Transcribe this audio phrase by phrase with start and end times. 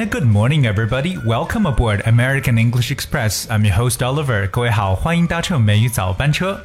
[0.00, 1.18] and good morning, everybody.
[1.18, 3.46] Welcome aboard American English Express.
[3.50, 4.48] I'm your host Oliver.
[4.48, 6.58] 各位好，欢迎搭乘美语早班车。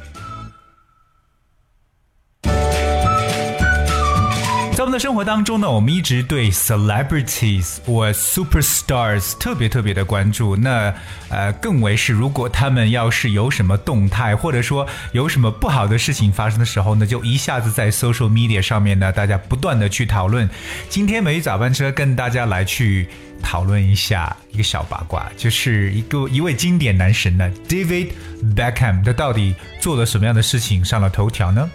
[4.97, 10.55] 生活当中呢，我们一直对 celebrities 或 superstars 特别特别的关注。
[10.55, 10.93] 那
[11.29, 20.49] 呃，更为是如果他们要是有什么动态，或者说有什么不好的事情发生的时候呢，就一下子在 social media 上面呢，大家不断的去讨论。
[20.89, 23.07] 今天美语早班车跟大家来去
[23.43, 28.09] 讨论一下一个小八卦，就是一个一位经典男神呢，David
[28.55, 31.69] Beckham，他到底做了什么样的事情上了头条呢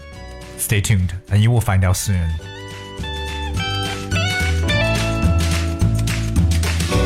[0.59, 2.52] ？Stay tuned and you will find out soon.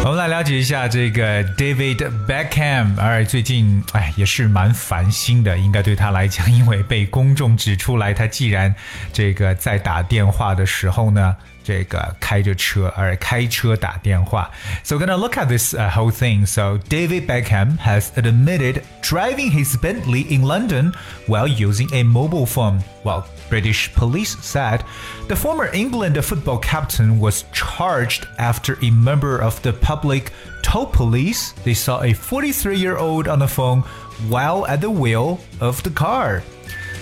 [0.06, 8.72] 我们来了解一下这个 David Beckham，而最近哎也是蛮烦心的，应该对他来讲，因为被公众指出来，他既然
[9.12, 11.34] 这个在打电话的时候呢。
[11.65, 14.49] 这个开着车而开车打电话。
[14.83, 16.45] So we're gonna look at this uh, whole thing.
[16.45, 20.93] So David Beckham has admitted driving his Bentley in London
[21.27, 22.79] while using a mobile phone.
[23.03, 24.83] While British police said
[25.27, 31.53] the former England football captain was charged after a member of the public told police
[31.63, 33.81] they saw a 43-year-old on the phone
[34.29, 36.43] while at the wheel of the car.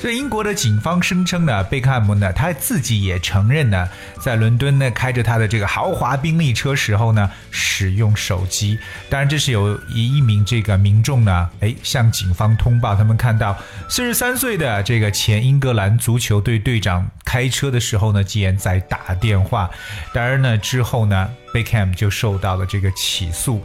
[0.04, 3.88] 这英国的警方声称呢，贝克汉姆呢，他自己也承认呢，
[4.20, 8.78] 在伦敦呢开着他的这个豪华宾利车时候呢，使用手机。
[9.08, 13.56] 当然，这是有一一名这个民众呢，哎，向警方通报，他们看到
[13.88, 19.70] 四十三岁的这个前英格兰足球队队长开车的时候呢，竟然在打电话。
[20.12, 23.64] 当然呢，之后呢，贝克汉姆就受到了这个起诉。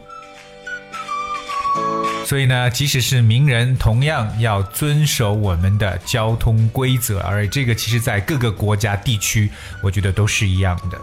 [2.30, 9.50] 所以呢，即使是名人，同样要遵守我们的交通规则，而这个其实在各个国家地区，
[9.82, 10.96] 我觉得都是一样的。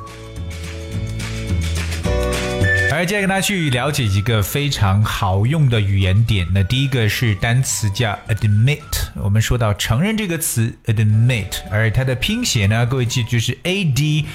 [2.94, 6.48] 而接下来跟大家去了解几个非常好用的语言点。
[6.56, 8.80] 那第一个是单词叫 admit，
[9.16, 14.26] 我们说到承认这个词 admit，而它的拼写呢，各位记住是 a d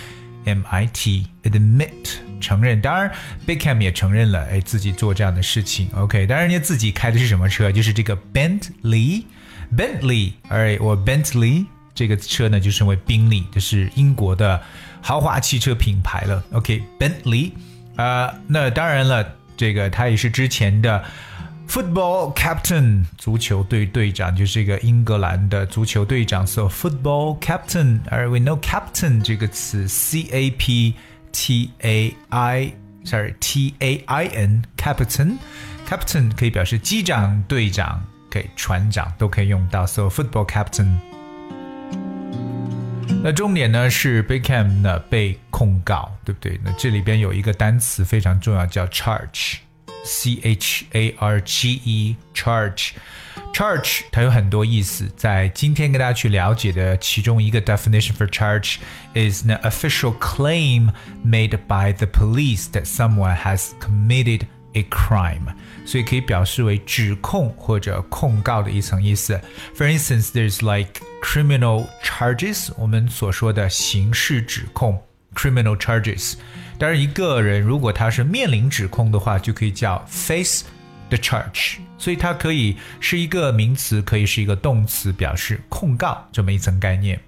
[0.44, 2.31] m i t admit。
[2.42, 3.10] 承认，当然
[3.46, 5.88] ，Beckham 也承认了，哎，自己做这样的事情。
[5.94, 7.70] OK，当然，人家自己开的是什么车？
[7.70, 14.60] 就是这个 Bentley，Bentley，Right，，我 Bentley 这个车呢，就称为宾利，这是英国的
[15.00, 16.42] 豪华汽车品牌了。
[16.52, 17.52] OK，Bentley，
[17.96, 21.04] 啊，那当然了，这个他也是之前的
[21.68, 26.44] football captain，足球队队长，就是这个英格兰的足球队长。
[26.46, 30.94] So football captain，而 we know captain 这个词，C A P。
[31.31, 32.73] T A I
[33.03, 35.37] sorry T A I N captain
[35.87, 39.85] captain 可以表示机长、队长，可以船长都可以用到。
[39.85, 40.97] So football captain。
[43.23, 46.59] 那重点呢是 Beckham 呢被控告，对不对？
[46.63, 52.91] 那这里边有一个单词非常重要，叫 charge，C H A R G E charge。
[53.53, 58.77] Charge 它有很多意思，在今天跟大家去了解的其中一个 definition for charge
[59.13, 60.91] is an official claim
[61.25, 64.41] made by the police that someone has committed
[64.73, 65.47] a crime，
[65.85, 69.39] 所以可以表示为指控或者控告的一层意思。
[69.75, 75.01] For instance, there's like criminal charges，我们所说的刑事指控
[75.33, 76.35] criminal charges。
[76.77, 80.63] 当然，一个人如果他是面临指控的话，就可以叫 face
[81.14, 81.76] The charge。
[81.98, 87.20] 所以它可以是一个名词，可以是一个动词，表示控告这么一层概念。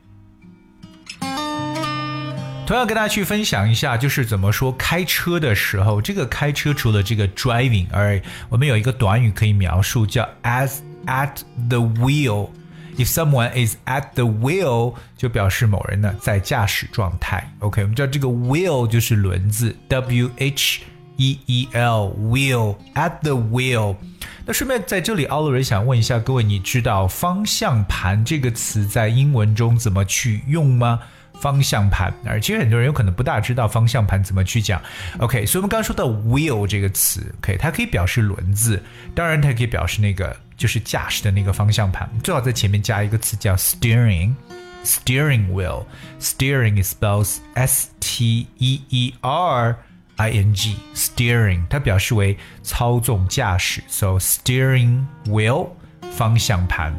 [2.66, 8.18] 同样跟大家去分享一下，就是怎么说开车的时候，这个开车除了这个 driving，而
[8.48, 12.48] 我们有一个短语可以描述，叫 as at the wheel。
[12.96, 17.52] If someone is at the wheel，就表示某人呢在驾驶状态。
[17.58, 20.82] OK，我们知道这个 wheel 就是轮子，W H
[21.16, 23.96] E E L wheel at the wheel。
[24.46, 31.00] 那顺便在这里，奥伦想问一下各位，你知道方向盘这个词在英文中怎么去用吗？
[31.40, 34.80] 方向盘，而其实很多人有可能不大知道方向盘怎么去讲。
[35.18, 38.80] OK，所以我们刚刚说到 wheel 这个词，OK，它可以表示轮子，
[39.16, 49.76] 当然它也可以表示那个就是驾驶的那个方向盘，最好在前面加一个词叫 steering，steering wheel，steering is spells S T E E R。
[50.16, 55.68] I n g steering，它表示为操纵驾驶，so steering wheel
[56.12, 56.94] 方向盘。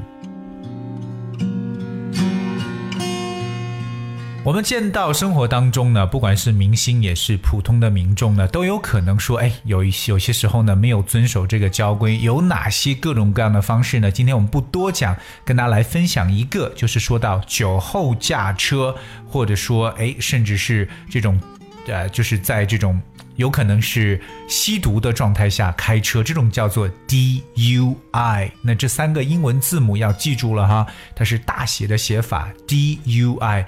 [4.43, 14.11] 我们见到生活当中呢，不管是明星也是普通的民众呢，都有可能说，哎，有一些有些时候呢没有遵守这个交规，有哪些各种各样的方式呢？
[14.11, 18.95] 今天我们不多讲，跟大家来分享一个，就是说到酒后驾车，
[19.27, 21.39] 或者说，哎，甚至是这种。
[21.87, 23.01] 呃，就是在这种
[23.35, 28.51] 有可能是吸毒的状态下开车，这种叫做 DUI。
[28.61, 33.65] 那这三个英文字母要记住了哈，它是大写的写法 DUI，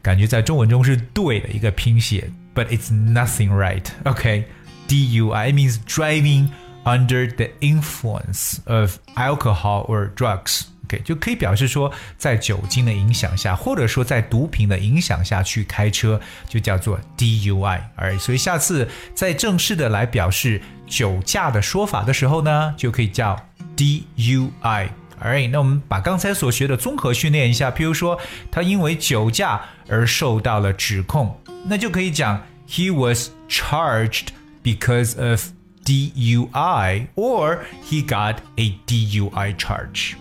[0.00, 3.84] 感觉在中文中是对的一个拼写，but it's nothing right。
[4.04, 6.48] OK，DUI means driving
[6.84, 10.62] under the influence of alcohol or drugs。
[10.88, 16.18] OK，就可以表示说，在酒精的影响下，或者说在毒品的影响下去开车，
[16.48, 17.80] 就叫做 DUI。
[17.94, 23.38] 而所以下次在正式的来表示酒驾的说法的时候呢，就可以叫
[23.76, 24.88] DUI。
[25.20, 27.70] 哎那我们把刚才所学的综合训练一下。
[27.70, 28.18] 譬如说，
[28.50, 34.28] 他因为酒驾而受到了指控，那就可以讲 He was charged
[34.62, 35.48] because of
[35.84, 40.14] DUI，or he got a DUI charge。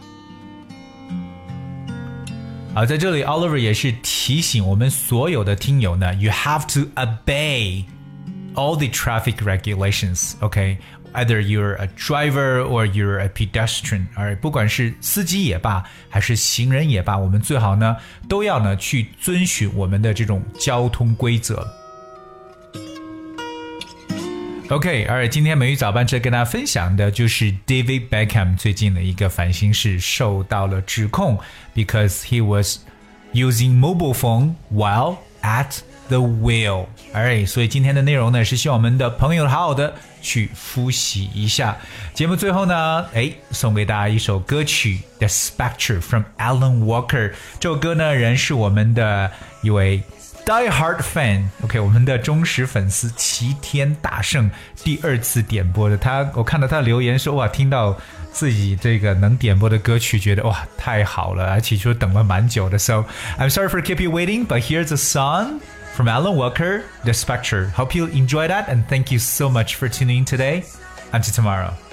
[2.77, 7.85] 好，在这里，Oliver 也是提醒我们所有的听友呢，you have to obey
[8.55, 10.33] all the traffic regulations.
[10.41, 10.79] Okay,
[11.13, 14.07] either you're a driver or you're a pedestrian.
[14.15, 17.95] 而不管是司机也罢，还是行人也罢，我们最好呢
[18.27, 21.76] 都要呢去遵循我们的这种交通规则。
[24.70, 31.40] OK，而今天美语早班车跟大家分享的就是 David Beckham 最近的一个烦心事，受到了指控
[31.74, 32.80] ，because he was
[33.34, 35.80] using mobile phone while at
[36.10, 36.88] the wheel。
[37.14, 41.78] Alright，，所以今天的内容呢，是希望我们的朋友好好的去复习一下。
[42.14, 47.32] 节目最后呢，哎，送给大家一首歌曲《The Spectre》from Alan Walker。
[47.62, 49.32] 这首歌呢，仍是我们的
[49.62, 50.04] 一位。
[50.47, 54.51] Die Hard Fan，OK，我们的忠实粉丝齐天大圣
[54.83, 57.97] 第二次点播的他，我看到他留言说哇，听到
[58.33, 62.77] 自己这个能点播的歌曲，觉得哇太好了，而且说等了蛮久的。
[62.79, 63.05] So
[63.39, 65.61] I'm sorry for keep you waiting, but here's a song
[65.95, 67.71] from Alan Walker, The Spectre.
[67.77, 70.65] Hope you enjoy that, and thank you so much for tuning in today.
[71.13, 71.86] Until tomorrow.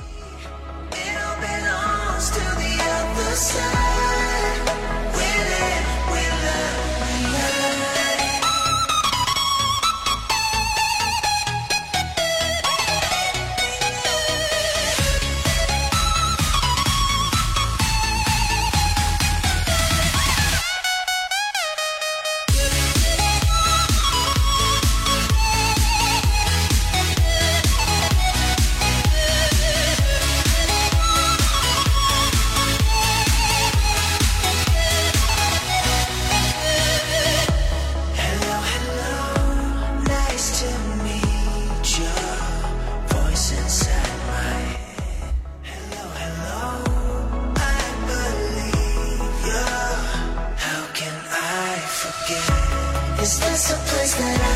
[53.25, 54.54] Is this a place that I